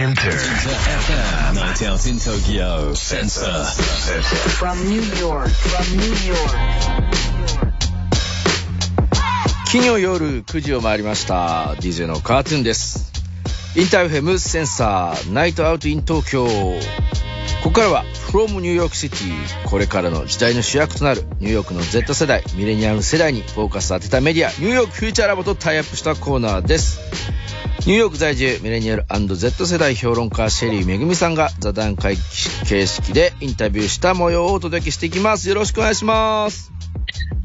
[0.00, 3.64] InterFM Night Out in Tokyo Sensor
[4.56, 6.50] From New York, from New York.
[9.70, 11.74] 金曜夜9時を回りました。
[11.80, 13.12] DJ のカートゥーンです。
[13.76, 16.46] InterFM Sensor Night Out in 東京。
[16.46, 19.26] ここからは From New York City
[19.66, 27.00] これからの時代の主役となるニューヨークの Z 世代ミレニアム世代にフォーカス当てたメディアニューヨークフューチャーラボとタイアップしたコーナーです
[27.86, 32.16] ニューヨーク在住ミレニアル &Z 世代評論家シェリーめぐみさんが座談会
[32.68, 36.72] 形式でインタビューした模様をお届けしていきますよろしくお願いします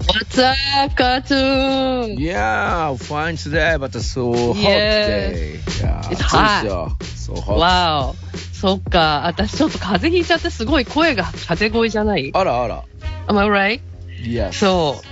[0.07, 2.15] What's up, cartoon?
[2.19, 5.59] Yeah, fine today, but it's so hot today.
[5.81, 7.53] Yeah, It's 暑いですよ So hot.
[7.55, 8.15] わお。
[8.53, 9.25] そっか。
[9.25, 12.29] 私ちょっと風邪ひいちゃってすごい声が風邪声じゃない？
[12.33, 12.83] あらあら。
[13.27, 13.81] ?Am I right?
[14.23, 14.51] Yes.
[14.53, 15.05] そう。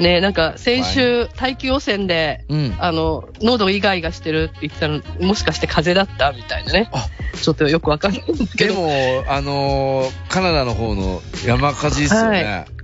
[0.00, 2.76] ねなんか先週、大気汚染で、うん。
[2.78, 7.06] あの、喉イガイガしてるって言ってたの、もしかして風邪だったみたいなねあ。
[7.36, 8.80] ちょっとよくわかんないんだけでど。
[8.80, 12.44] も、あのーカナダの方の山火事ですよね。
[12.44, 12.77] は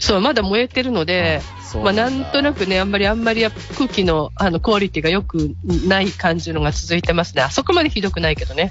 [0.00, 5.54] そう、まだ燃えてるので、そうまあ、なだんとなくね、あんまりあんまり空気のあのクオリティが良く
[5.86, 7.42] ない感じのが続いてますね。
[7.42, 8.70] あそこまでひどくないけどね。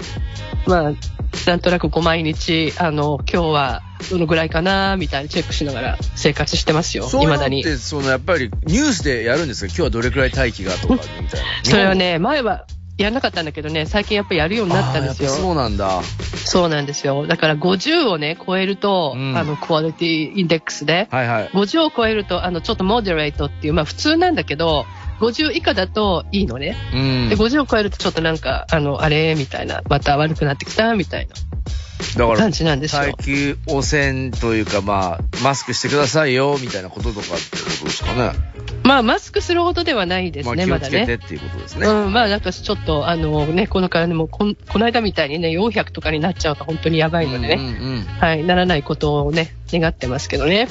[0.66, 0.92] まあ、
[1.46, 7.04] なんとなくこう毎日、あの、今日はどのぐらいかな、みたいにチェックしながら生活してますよ。
[7.04, 7.62] いうのっ未だに。
[7.62, 9.66] て、そのやっぱりニュースでやるんですか？
[9.68, 11.28] 今日はどれくらい大気がとかみたいな。
[11.62, 12.64] それはね、前は
[12.98, 15.30] やんなかったんだけどね、最近やっぱりやるようになったんですよ。
[15.30, 16.02] そうなんだ。
[16.44, 17.26] そうなんですよ。
[17.26, 21.48] だから50をね、超えると、うんあの、クオリティインデックスで、はいはい。
[21.48, 24.84] 50を超えると、あの、ちょっとモデレートっていう、まあ普通なんだけど、
[25.20, 26.76] 50以下だといいのね。
[26.92, 27.36] うんで、。
[27.36, 31.28] 50を超えるとちょっとなんか、あの、あれみたいな、また悪くなってきたみたい
[32.16, 33.16] だからな感、じなんです大よ。
[33.20, 37.36] 気汚染というか、まあ、マスクしてくださいよ、みたいなこととかってこ
[37.80, 38.32] とですかね。
[38.84, 41.04] まあ、マスクするほどではないですまあ、ね、気をまだね。
[41.04, 41.86] つけてっていうことですね。
[41.86, 50.68] うん、まあ、なんかちょっと、あのね、このからね、もうこん、この間みたいにね、400とかになっちゃうと本当にやばいのでね、うんうんうんはい、ならないことをね、願ってますけどね。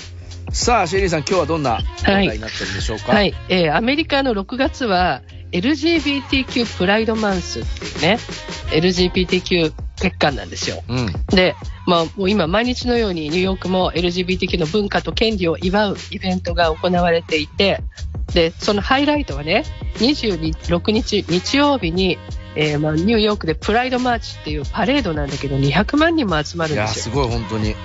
[0.51, 3.11] さあ、シェリーさん、今日はどんな問題になってるんでしょうか？
[3.11, 5.21] はい、えーアメリカの6月は
[5.51, 8.19] LGBTQ プライドマンスっていうね、
[8.71, 10.83] LGBTQ 月間なんですよ。
[10.87, 11.13] うん。
[11.27, 17.81] で、まあ、もう今毎日のようにニューヨークも LGBTQ の文化と権利を祝うイベントが行われていて、
[18.33, 19.63] で、そのハイライトはね、
[19.95, 22.17] 26日日曜日に、
[22.55, 27.03] えーまあ、ニューヨークでプライドマーチっていうパレードなんだけど、200万人も集まるんですよ。
[27.05, 27.75] すごい、本当に。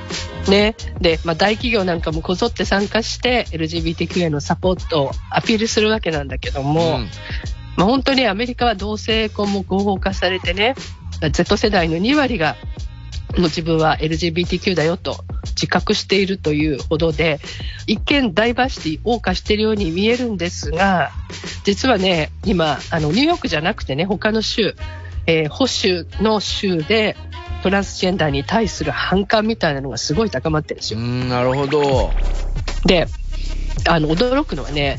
[0.49, 0.75] ね。
[1.01, 7.09] で、まあ、大企業なんかもこぞって参加して、LGBTQ へのサポートをアピールするわけなんだけども、ん
[7.77, 10.75] まあ、本当にアメリカは同性婚も合法化されてね、
[11.31, 12.57] Z 世代の2割が、
[13.37, 15.25] もう自分は LGBTQ だよと
[15.55, 17.41] 自覚しているというほどで、
[17.87, 21.11] 一見ダイバーシティ謳歌しているように見えるんですが、
[21.65, 24.75] 実はね、今、あの、ニューヨークじゃなくてね、他の州、
[25.27, 27.17] えー保守の州で、
[27.63, 30.99] トランスジェンダーに対する反感みたいなのがすごい高まってるんですよ。
[30.99, 32.11] うん、なるほど。
[32.85, 33.07] で、
[33.89, 34.99] あの、驚くのはね、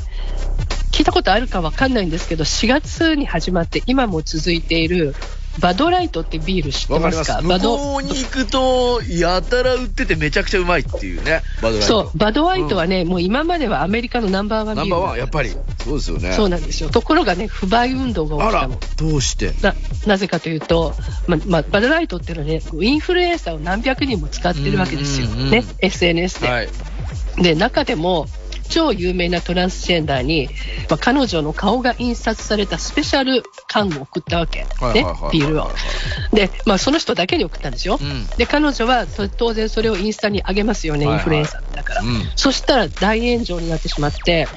[0.94, 5.16] 聞いたことあるかわかんないんですけど、4月に始まって今も続いている、
[5.60, 7.24] バドライトってビール知ってます。
[7.26, 7.42] か？
[7.42, 11.86] 向バド、こうに行くと、やたら売っててめちゃくちゃうまいっていうね、バドライト。
[11.88, 15.50] そう、バドワイトはね、もう今まではアメリカのナンバーワンビールナンバーワン、やっぱり。
[15.84, 16.34] そうですよね。
[16.34, 16.90] そうなんですよ。
[16.90, 19.54] ところがね、不買運動が起きたの。、どうして？
[19.62, 19.74] な、
[20.06, 20.94] なぜかというと、
[21.28, 25.28] ま、まバドライトっていうのはね、インフルエンサーを何百人も使ってるわけですよ。
[25.28, 26.48] うんうんうんね、SNS で。
[26.48, 26.70] はい。
[27.38, 28.28] で、中でも、
[28.70, 30.50] 超有名なトランスジェンダーに、
[30.90, 34.60] まあ、彼女の顔が印刷されたスペシャル缶を送ったわけ。
[34.60, 34.68] ね
[35.32, 35.72] ビールを。
[36.32, 38.00] で、まあ、その人だけに送ったんですよ。
[38.02, 38.28] うん。
[38.38, 42.02] で、彼女はと当然それをインスタに上げますよね、はいはいインフルエンサーだから。
[42.02, 42.24] うん。
[42.36, 44.48] そしたら大炎上になってしまって、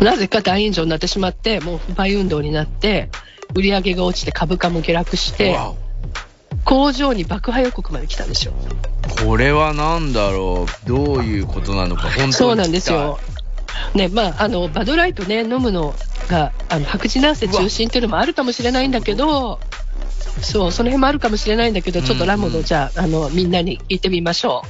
[0.00, 3.08] なぜか大炎上になってしまって、もう不買運動になって、
[3.54, 5.74] 売り上げが落ちて株価も下落して、わ
[6.64, 8.52] 工場に爆破予告まで来たんですよ。
[9.22, 10.88] おこれはなんだろう。
[10.88, 12.32] どういうことなのか、本当に聞きたい。
[12.32, 13.18] そうなんですよ。
[13.94, 15.94] ね、まあ、あの、バドライトね、飲むの
[16.28, 19.60] が、あの、白人男性中心っていうのもあるかもしれないんだけど、
[20.42, 24.62] そう、その辺もあるかもしれないんだけど、ちょっとラモの、うんうんじゃあ、あの、みんなに聞いてみましょ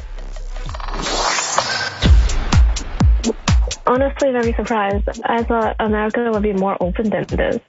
[3.87, 5.09] honestly very surprised.
[5.25, 7.61] I thought America would be more open than this.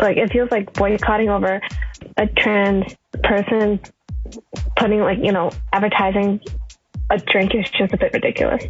[0.00, 1.60] Like it feels like boycotting over
[2.16, 2.84] a trans
[3.22, 3.80] person
[4.76, 6.40] putting like, you know, advertising
[7.10, 8.64] a drink is just a bit ridiculous.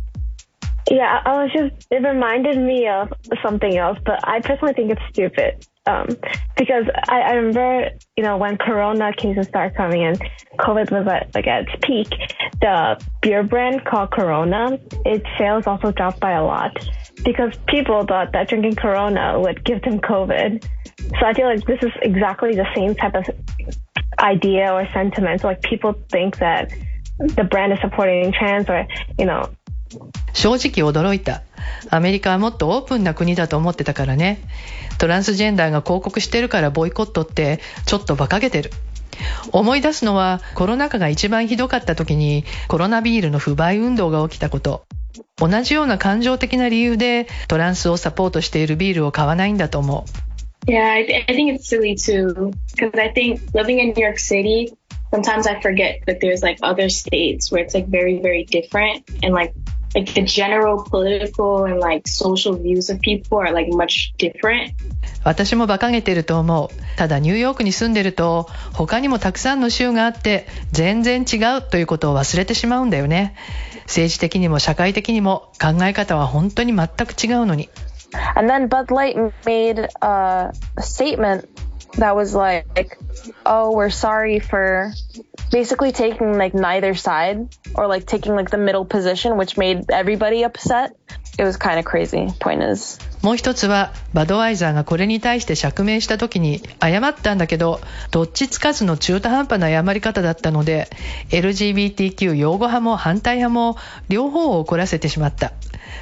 [0.91, 3.13] Yeah, I was just it reminded me of
[3.43, 5.65] something else, but I personally think it's stupid.
[5.87, 6.07] um,
[6.57, 10.15] because I, I remember, you know, when Corona cases started coming in,
[10.59, 12.09] COVID was at, like at its peak.
[12.61, 16.77] The beer brand called Corona, its sales also dropped by a lot
[17.25, 20.65] because people thought that drinking Corona would give them COVID.
[21.19, 23.29] So I feel like this is exactly the same type of
[24.19, 25.43] idea or sentiment.
[25.45, 26.69] Like people think that
[27.19, 28.87] the brand is supporting trans or,
[29.19, 29.51] you know,
[30.33, 31.43] 正直驚いた。
[31.91, 34.39] アメリカはもっとオープンな国だと思ってたからね。
[34.99, 38.71] トランスジェンダーが広告してるからボイコットってちょっと馬鹿げてる。
[39.53, 44.85] 思い出すのはコロナ禍が一番ひどかった時にコロナビールの不買運動が起きたこと。
[45.37, 50.32] 同じような感情的な理由でトランスをサポートしているビールを買わないんだと思う。
[50.67, 52.53] Yeah, I, th- I think it's silly too.
[52.71, 54.73] Because I think living in New York City,
[55.11, 59.09] sometimes I forget that there's like other states where it's like very, very different.
[59.23, 59.55] And like
[59.95, 64.75] like the general political and like social views of people are like much different.
[65.25, 66.97] 私も馬鹿げてると思う。
[66.97, 73.35] ただニューヨークに住んでると他にもたくさんの州があって全然違うということを忘れてしまうんだよね。
[73.85, 77.69] 政治的にも社会的にも考え方は本当に全く違うのに。
[78.15, 79.17] And then Bud Light
[79.47, 81.49] made uh, a statement
[81.99, 82.99] that was like,
[83.45, 84.93] oh, we're sorry for
[85.51, 90.45] basically taking like neither side or like taking like the middle position, which made everybody
[90.45, 90.97] upset.
[91.39, 92.29] It was kind of crazy.
[92.41, 92.99] Point is.
[93.23, 97.81] もう一つは、バドワイザーがこれに対して釈明した時に謝ったんだけど、
[98.11, 100.91] どっちつかずの中途半端な謝り方だったので、
[101.31, 103.77] LGBTQ 擁護派も反対派も
[104.09, 105.53] 両方を怒らせてしまった。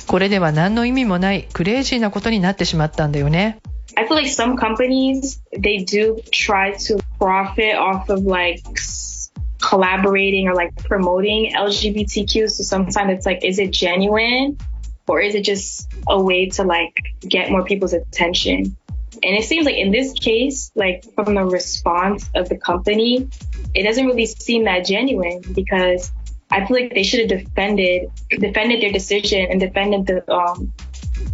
[0.06, 3.60] これでは何の意味もないクレイジーなことになってしまったんだよね。
[3.96, 8.62] I feel like some companies, they do try to profit off of like
[9.60, 12.50] collaborating or like promoting LGBTQ.
[12.50, 14.58] So sometimes it's like, is it genuine
[15.06, 18.76] or is it just a way to like get more people's attention?
[19.22, 23.28] And it seems like in this case, like from the response of the company,
[23.74, 26.12] it doesn't really seem that genuine because
[26.50, 30.72] I feel like they should have defended defended their decision and defended the um,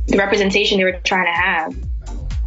[0.06, 1.76] the representation they were trying to have.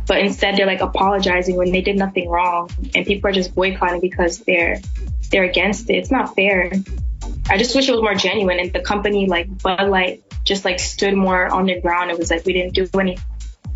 [0.09, 4.01] But instead, they're like apologizing when they did nothing wrong, and people are just boycotting
[4.01, 4.81] because they're
[5.29, 5.97] they're against it.
[5.97, 6.71] It's not fair.
[7.47, 10.79] I just wish it was more genuine and the company like Bud Light just like
[10.79, 12.09] stood more on the ground.
[12.09, 13.19] It was like we didn't do any.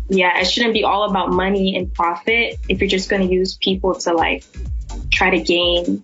[0.08, 3.56] Yeah, it shouldn't be all about money and profit if you're just going to use
[3.56, 4.42] people to like
[5.12, 6.02] try to gain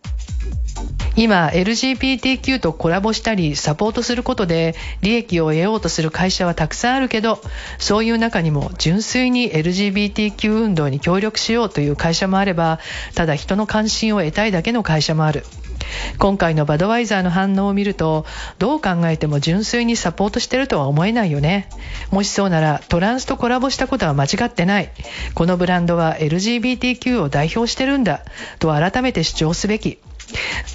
[1.17, 7.41] 今 LGBTQ とコラボしたりサポートすることで利益を得ようとする会社はたくさんあるけど
[7.79, 12.79] そういう中にも純粋に LGBTQ 運動に協力しようという会社もあれば
[13.15, 15.45] ただ人の関心を得たいだけの会社もある。
[16.19, 18.25] 今回のバドワイザーの反応を見ると
[18.59, 21.69] どう考えても純粋にサポートしてるとは思えないよね。
[22.11, 24.91] もしそうならトランスとコラボしたことは間違ってない。
[25.35, 28.23] このブランドは LGBTQ を代表してるんだ
[28.59, 29.99] と改めて主張すべき。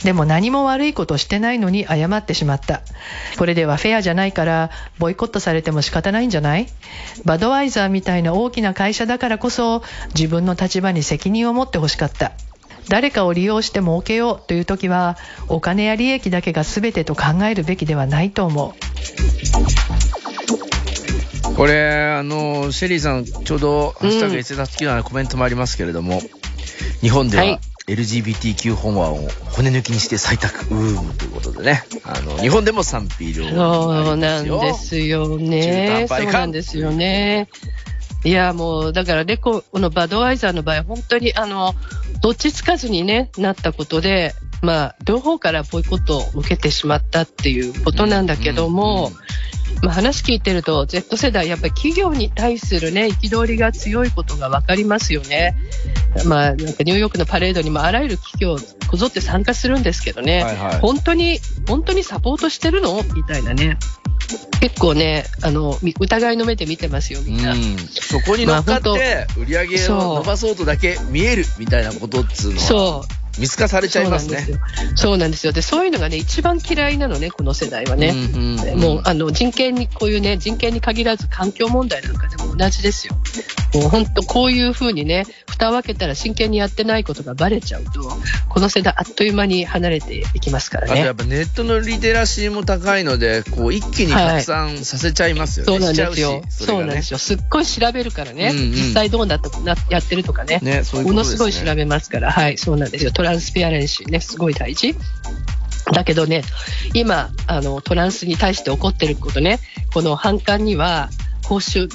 [0.03, 2.81] でも何も悪いことしてないのに謝ってしまった。
[3.37, 4.69] これではフェアじゃないから
[4.99, 6.67] ボイコットされても仕方ないんじゃない？
[7.25, 9.83] バドワイザーみたいな大きな会社だからこそ
[10.15, 12.31] 自分の立場に責任を持ってほしかった。
[12.87, 15.17] 誰かを利用して儲けようという時は
[15.47, 18.73] お金や利益だけが全てと考えるべきではないと思う。
[21.55, 26.21] これ、あの、シェリーさん、ちょうど、ハッシュタグ SS 好きなコメントもありますけれども、
[27.01, 31.83] 日本では、はい LGBTQ 本案を骨抜きにして採択、うーむということでね。
[32.03, 36.07] あの、日本でも賛否両そうなんですよね。
[36.09, 37.47] そうなんですよね。
[38.23, 41.75] いや、もう、だからね、このバドワイザーの場合、本当に、あの、
[42.21, 44.33] どっちつかずにね、なったことで、
[44.63, 49.11] まあ、両方からボイコットを受けてしまったっていうことなんだけども、
[49.83, 55.55] まあ、話聞いてると Z 世代やっぱり企業に対するね憤りが強いことが分かりますよね。
[56.23, 58.57] まあ、なんかニューヨークのパレードにもあらゆる企業
[58.89, 63.03] こぞって参加するんですけどね、はいはい、本当に本当にサポートしてるの？
[63.13, 63.77] みたいなね。
[64.59, 67.51] 結構ね、あの、疑いの目で見てますよ、みんな。
[67.51, 72.61] うん、そこに乗っかって、売り上げを伸ばそうとだけ見えるみたいなことっつうのは。
[72.61, 73.05] そ
[73.37, 73.39] う。
[73.39, 74.47] 見透かされちゃいますね。
[74.95, 75.51] そうなんですよ。
[75.51, 78.09] で、そういうのがね、一番嫌いなのね、この世代はね。
[78.09, 83.15] うんうんうん、もう、あの、人権に、こういうね、人権に限らず環境問題なんかでも同じですよ。
[83.75, 88.09] もう本当、こういうふうにね、蓋を開けたら真剣にやってないことがバレちゃうと、
[88.49, 90.93] この世代あっという間に離れていきますからね。
[90.93, 95.71] あとやっぱネットのリテラシーも高いので、こう、一気に拡散させちゃいますよね。
[95.71, 96.41] はい、そうなんですよ。
[96.49, 97.17] そ、ね,、うなんですよ。
[97.17, 98.51] すっごい調べるからね。
[98.53, 100.59] うんうん、実際どうなったなやってるとかね。
[100.61, 102.31] ね、ね、ものすごい調べますから。
[102.31, 103.11] はい、そうなんですよ。
[103.11, 104.95] トランスペアレンシーね、すごい大事。
[105.93, 106.43] だけどね、
[106.93, 109.59] 今、あの、トランスに対して起こってることね、
[109.93, 111.09] この反感には、
[111.43, 111.87] 報酬、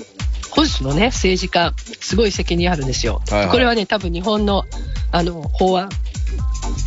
[0.50, 3.22] 保守のね、政治家、すごい責任あるんですよ。
[3.30, 3.48] はいはい。
[3.50, 4.64] これはね、多分日本の、
[5.12, 5.88] あの、法案、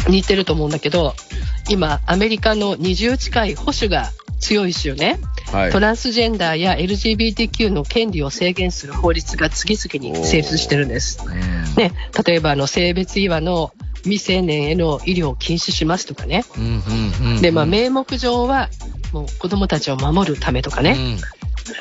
[0.08, 1.16] 似てると思うんだけど、
[1.70, 5.20] 今、アメリカの20近い保守が強い州ね、
[5.52, 5.72] はい。
[5.72, 11.24] トランスジェンダーや LGBTQ の権利を制限する法律が次々に成立してるんです。
[11.26, 11.76] うん。
[11.76, 11.94] ね、
[12.26, 13.72] 例えばあの性別違和の
[14.04, 16.44] 未成年への医療を禁止しますとかね。
[17.42, 18.70] で、まあ、名目上は、
[19.14, 20.98] もう子供たちを守るためとかね、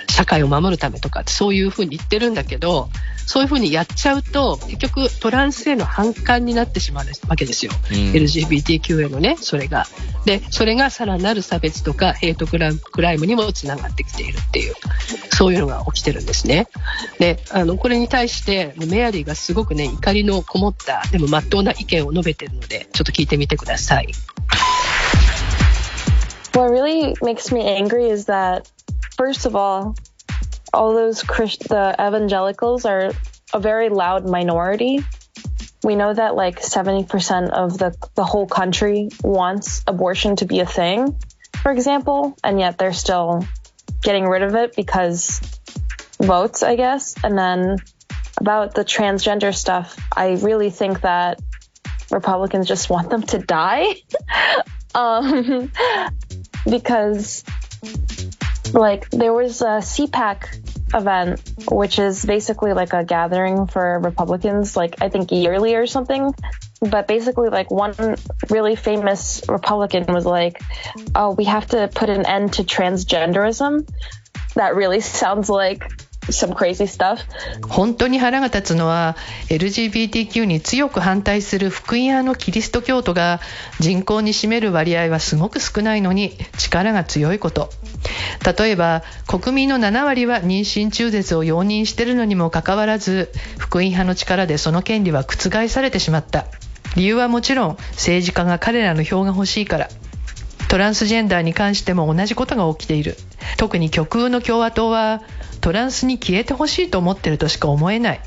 [0.09, 2.89] 社会を守るためとかってそういうふうに言ってるんだけど、
[3.27, 7.73] そういうふうにやっちゃうと、結局トランスへの反感になってしまうわけですよ。
[7.91, 9.87] うん LGBTQ へのね、それが。
[10.25, 14.75] で、それがさらなる差別とかヘイトクライムクライムにもつながってきているっていう、
[15.31, 16.69] そういうのが起きてるんですね。
[17.19, 24.09] で、あの、これに対して、メアリーがすごくね、怒りのこもった、でも真っ当な意見を述べてるので、ちょっと聞いてみてください。
[26.55, 28.71] What really makes me angry is that,
[29.17, 29.95] first of all,
[30.73, 33.13] all those Christ- the evangelicals are
[33.53, 35.05] a very loud minority.
[35.85, 40.67] We know that like 70% of the, the whole country wants abortion to be a
[40.67, 41.17] thing,
[41.63, 43.47] for example, and yet they're still
[44.03, 45.41] getting rid of it because
[46.21, 47.15] votes, I guess.
[47.23, 47.79] And then
[48.39, 51.41] about the transgender stuff, I really think that
[52.11, 53.95] Republicans just want them to die.
[54.95, 55.71] um,
[56.65, 57.45] because
[58.75, 65.01] like there was a CPAC event, which is basically like a gathering for Republicans, like
[65.01, 66.35] I think yearly or something.
[66.81, 68.17] But basically, like one
[68.51, 70.61] really famous Republican was like,
[71.15, 73.89] "Oh, we have to put an end to transgenderism."
[74.55, 75.91] That really sounds like
[76.31, 77.19] some crazy stuff.
[77.69, 79.17] 本当に腹が立つのは
[79.49, 83.41] LGBTQ に強く反対する福音派のキリスト教徒が
[83.81, 87.71] 人口に占める割合はすごく少ないのに力が強いこと。
[88.59, 96.47] 例えば国民の7割は妊娠中絶を容認しているのにもかかわらず福音派の力でその権利は覆されてしまった。
[96.95, 99.89] 理由はもちろん政治家が彼らの票が欲しいから。
[100.69, 103.17] トランスジェンダーに関しても同じことが起きている。
[103.59, 105.23] 特に極右の共和党は
[105.63, 108.21] トランスに消えてほしいと思ってるとしか思えない。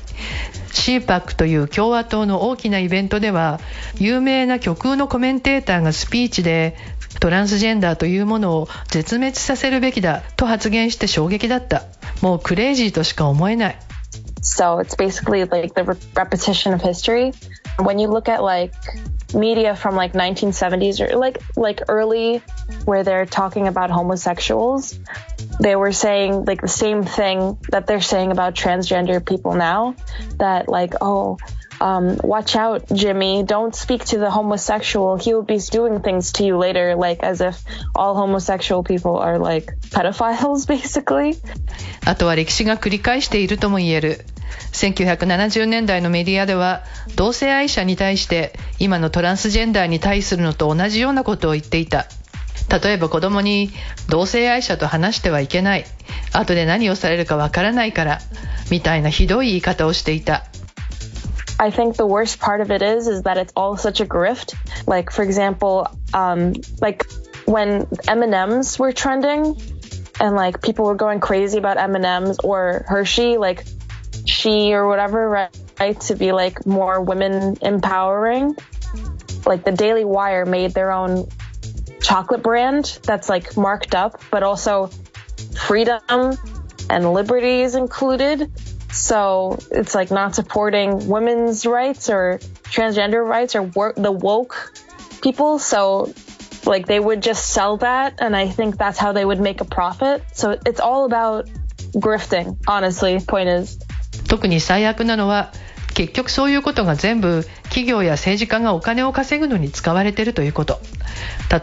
[0.72, 3.60] CPAC という共和党の大きなイベントでは
[3.98, 6.76] 有名な極右のコメンテーターがスピーチで
[7.20, 11.84] トランスジェンダーというものを絶滅させるべきだと発言して衝撃だった。
[12.22, 13.78] もうクレイジーとしか思えない。
[14.42, 15.82] So it's basically like the
[16.14, 17.32] repetition of history.
[17.78, 18.72] When you look at like
[19.34, 22.38] media from like 1970s or like like early
[22.84, 24.98] where they're talking about homosexuals,
[25.60, 29.96] they were saying like the same thing that they're saying about transgender people now
[30.38, 31.38] that like oh
[31.80, 33.44] um, watch out, Jimmy.
[33.44, 35.16] Don't speak to the homosexual.
[35.16, 37.62] He will be doing things to you later, like as if
[37.94, 41.36] all homosexual people are like pedophiles, basically.
[42.04, 44.24] あとは歴史が繰り返しているとも言える
[44.72, 46.84] 1970年代のメディアでは
[47.16, 52.06] 同性愛者に対して今のトランスジェンダーに対するのと同じようなことを言っていた
[52.68, 53.70] 例えば子供に
[54.08, 55.84] 同性愛者と話してはいけない
[56.32, 58.20] 後で何をされるかわからないから
[58.70, 60.46] みたいなひどい言い方をしていた
[61.58, 64.54] I think the worst part of it is is that it's all such a grift.
[64.86, 67.06] Like for example, um, like
[67.46, 69.60] when M and M's were trending,
[70.20, 73.64] and like people were going crazy about M and M's or Hershey, like
[74.24, 78.56] she or whatever, right, right, to be like more women empowering.
[79.44, 81.28] Like the Daily Wire made their own
[82.00, 84.90] chocolate brand that's like marked up, but also
[85.66, 86.36] freedom
[86.90, 88.50] and liberty is included.
[88.95, 94.73] So it's like not supporting women's rights or transgender rights or wor- the woke
[95.21, 95.59] people.
[95.59, 96.13] So
[96.65, 98.15] like they would just sell that.
[98.19, 100.23] And I think that's how they would make a profit.
[100.33, 101.49] So it's all about
[101.95, 103.79] grifting, honestly, point is.
[104.27, 105.51] 特に最悪なのは
[105.96, 110.78] 結局そういうことが全部企業や政治家がお金を稼ぐのに使われているということ。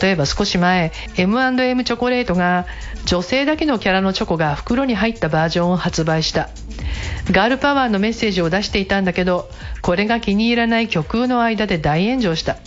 [0.01, 2.65] 例えば少し前 M&M チョコレートが
[3.05, 6.49] 女性だけのキャラのチョコが袋に入ったバージョンを発売した。
[7.29, 9.49] ガールパワーのメッセージを出していたんだけど
[9.83, 12.57] これが気に入らない極右の間で大炎上した。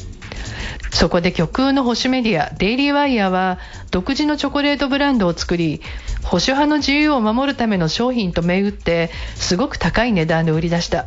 [0.92, 3.58] そこで極右の保守メディアデイリーワイヤーは
[3.90, 5.82] 独自のチョコレートブランドを作り
[6.22, 11.06] 保守派の自由を守るための商品と銘打ってすごく高い値段で売り出した。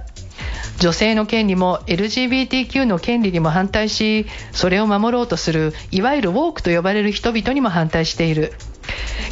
[0.79, 8.53] 女性の権利も LGBTQ の権利にも反対しそれを守ろうとするいわゆるウォークと呼ばれる人々にも反対している。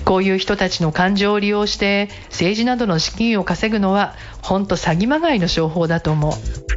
[0.06, 6.77] こういう人たちの感情を利用して政治などの資金を稼ぐのは本当詐欺まがいの商法だと思う。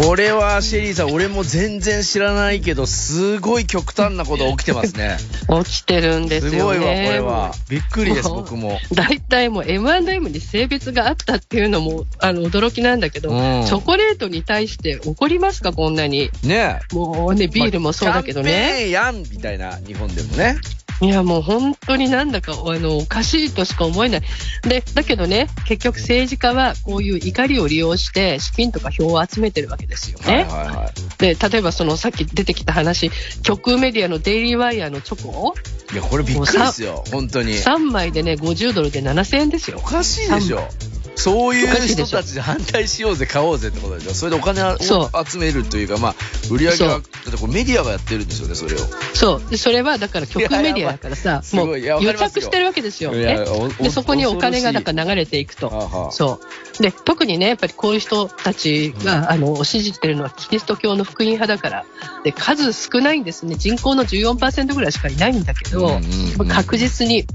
[0.00, 5.18] これはシェリーさん、俺も全然知らないけど、すごい極端なこと起きてますね。
[5.64, 6.58] 起きてるんですよね。
[6.58, 7.54] すごいわ、これは。
[7.68, 8.80] びっくりです、僕も。
[8.92, 16.30] 大 体もう M&M に性別があったっていうのもあの驚きなんだけど、うんチョコレートに対して怒りますか、こんなに。
[16.42, 18.74] ねもうね、ビールもそうだけどね。
[18.78, 20.56] ペーンやんみたいな、日本でもね。
[21.00, 24.22] いや、もう本当になんだかあのおかしいとしか思えない。
[24.62, 30.34] で、だけどね、結局政治家はこういう怒りを利用して資金とか票を集めてるわけですよね。
[30.34, 31.18] はいはいはい。
[31.18, 33.10] で、例えばそのさっき出てきた話、
[33.42, 35.54] 極右メディアのデイリーワイヤーのチョコ？
[35.92, 37.52] いや、これびっくりですよ、本当に。
[37.54, 39.86] 3枚でね、50ドルで7000円ですよお。
[39.86, 40.66] かしいでしょ。
[41.16, 44.14] そういう人たちで反対しようぜ、買おうぜってことでしょ。
[44.14, 46.14] それでお金をそ集めるというか、まあ、
[46.50, 48.78] 売り上げは、だってこれメディアがやってるんですよね、それを。
[49.14, 49.50] そう。
[49.50, 53.12] で、それはだから極右メディアだからさ、もう癒着してるわけですよ。
[53.12, 53.44] ね。
[53.80, 55.68] で、そこにお金がだ恐ろしいから流れていくと。
[55.68, 56.40] はあはあそ
[56.78, 56.82] う。
[56.82, 61.84] で、特にね、やっぱりこういう人たちが、あの、支持してるのはキリスト教の福音派だから、
[62.24, 63.54] で、数少ないんですね。
[63.56, 66.04] 人口の14%ぐらいしかいないんだけど、うんうん
[66.40, 67.26] うん確実に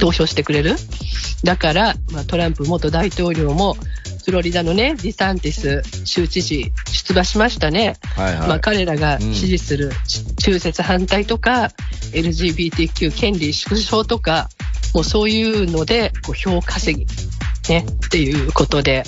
[0.00, 0.76] 投票してくれる？
[1.44, 3.76] だから、まあ、トランプ元大統領も、
[4.24, 7.96] フロリダのね、ディサンティス州知事出馬しましたね。
[8.16, 8.48] はいはい。
[8.48, 9.90] まあ、彼らが支持する
[10.36, 11.70] 中絶反対とか、
[12.12, 14.48] LGBTQ 権利縮小とか、
[14.94, 17.06] もうそういうのでこう票稼ぎ、
[17.72, 19.04] ね、っていうことで、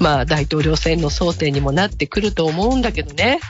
[0.00, 3.40] まあ、大統領選の争点にもなってくると思うんだけどね。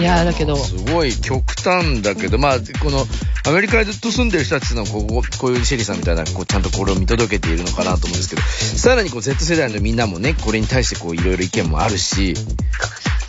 [0.00, 3.06] いやーだけど、すごい極端だけど、まあ、この、
[3.46, 12.34] アメリカにずっと住んでる人たちのここ、こういうシェリーさんみたいな、こう、ちゃんとこれを見届けているのかなと思うんですけど、さらにこう、Z 世代のみんなもね、これに対してこう、いろいろ意見もあるし、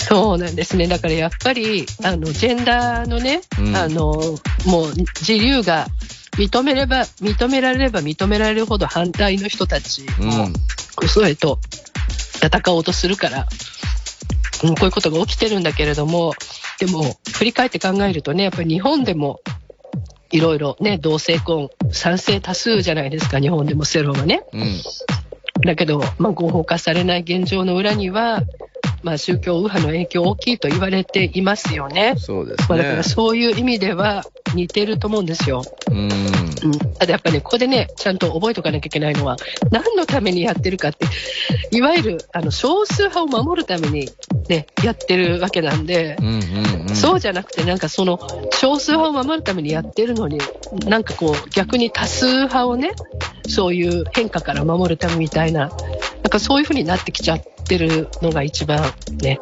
[0.07, 0.87] そうなんですね。
[0.87, 3.75] だからやっぱり、あの、ジェンダーのね、うん。
[3.75, 5.87] あの、もう自由が
[6.37, 10.49] 認めれば、認められれば認められるほど反対の人たちも、
[11.07, 11.59] それと
[12.35, 13.45] 戦おうとするから、うん、
[14.61, 16.33] こういうことが起きてるんだけれども、
[16.79, 19.41] でも、振り返って考えるとね、やっぱり日本でも、
[20.31, 24.43] いろいろね、同性婚、賛成多数じゃないですか、日本でもセロはね。
[24.53, 24.81] うん。
[25.65, 28.41] だけど、まあ、合法化されない現状の裏には、
[29.03, 32.15] まあ、宗教右派の影響大きいと言われていますよね。
[32.17, 33.03] そうですまあ、だからね。
[33.03, 34.25] そういう意味では
[34.55, 35.63] 似てると思うんですよ。
[35.91, 36.05] うん。
[36.05, 36.09] うん、
[36.97, 39.37] ただやっぱね、ここでね、ちゃんと覚えておかなきゃいけないのは、
[39.71, 41.05] 何のためにやってるかって、
[41.71, 44.09] いわゆるあの少数派を守るために、
[44.49, 46.95] ね、やってるわけなんで、うんうんうん。
[46.95, 48.19] そうじゃなくて、なんかその
[48.53, 50.39] 少数派を守るためにやってるのに、
[50.85, 52.91] なんかこう、逆に多数派をね、
[53.47, 55.71] そういう変化から守るためみたいな、なん
[56.29, 59.39] かそういうふうになってきちゃってるのが一番ね、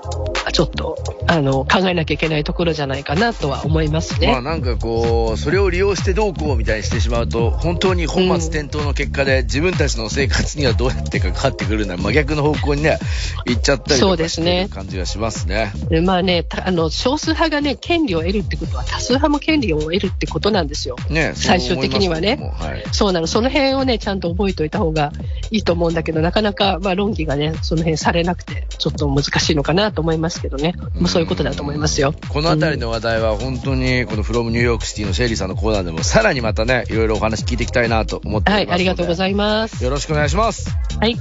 [0.52, 4.32] ちょっとあの考えなきゃいけないところじゃないかなとは思いますね。
[4.32, 12.98] まあなんかこう、それを利用してどうこうみたいにしてしまうと、本当に本末転倒の結果で、自分たちの生活にはどうやってかかってくるのは真逆の方向にね、
[13.46, 15.72] 行っちゃったりそとかしてうですねる感じがしますね。
[15.90, 20.96] でまあね、たあの少数派がね、権利を得るってことは、多数派も権利を得るってことなんですよ。
[21.10, 22.84] ね最終的にはねはい。
[22.92, 25.12] そうなの、その辺をね、ちゃんと覚えておいた方が
[25.52, 30.74] いいと思うんだけど、なかなか、まあ、論議がね、その辺されなくて、ちょっと難しいのかなと思いますけどね。
[30.96, 32.16] もうそういうことだと思いますよ。
[32.30, 38.72] このあたりの話題は本当に、この from ニューヨークシティのシェリーさんのコーナーでも、さらにまたね、いろいろお話聞いていきたいなと思っておりますので。
[38.72, 39.84] はい、ありがとうございます。
[39.84, 40.76] よろしくお願いします。
[41.00, 41.16] はい。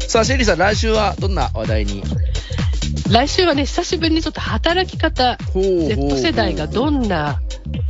[0.00, 2.02] さあ、シェリーさん、来週はどんな話題に？
[3.08, 7.40] 来週はね、久しぶりにちょっと働き方、ほうほう Z 世代がどんな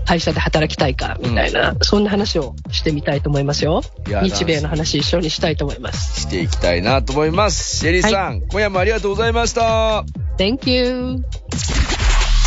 [0.07, 3.83] 会社で働きたいか、みたいな、そんな話をしてみたいと思いますよ。
[4.23, 6.21] 日米の話一緒にしたいと思います。
[6.21, 7.79] していきたいなと思います。
[7.79, 10.05] シェリーさん、今夜もありがとうございました。
[10.37, 11.25] Thank you!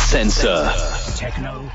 [0.08, 0.72] Sensor.
[1.16, 1.70] Techno